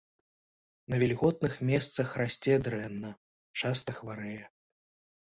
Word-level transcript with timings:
На 0.93 0.97
вільготных 1.01 1.53
месцах 1.69 2.07
расце 2.21 2.55
дрэнна, 2.69 3.11
часта 3.63 3.89
хварэе. 3.99 4.41